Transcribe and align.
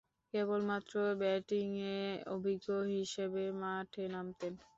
কেবলমাত্র 0.33 0.93
ব্যাটিংয়ে 1.21 1.97
অভিজ্ঞ 2.33 2.67
হিসেবে 2.93 3.43
মাঠে 3.61 4.03
নামতেন। 4.13 4.53